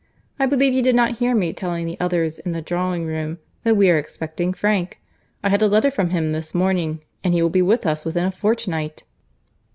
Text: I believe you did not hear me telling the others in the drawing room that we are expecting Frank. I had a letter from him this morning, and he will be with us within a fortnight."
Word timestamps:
I 0.39 0.47
believe 0.47 0.73
you 0.73 0.81
did 0.81 0.95
not 0.95 1.19
hear 1.19 1.35
me 1.35 1.53
telling 1.53 1.85
the 1.85 1.95
others 1.99 2.39
in 2.39 2.53
the 2.53 2.61
drawing 2.63 3.05
room 3.05 3.37
that 3.61 3.77
we 3.77 3.87
are 3.91 3.99
expecting 3.99 4.51
Frank. 4.51 4.99
I 5.43 5.49
had 5.49 5.61
a 5.61 5.67
letter 5.67 5.91
from 5.91 6.09
him 6.09 6.31
this 6.31 6.55
morning, 6.55 7.03
and 7.23 7.35
he 7.35 7.43
will 7.43 7.51
be 7.51 7.61
with 7.61 7.85
us 7.85 8.03
within 8.03 8.25
a 8.25 8.31
fortnight." 8.31 9.03